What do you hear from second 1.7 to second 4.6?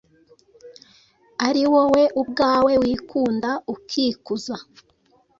wowe ubwawe wikunda ukikuza.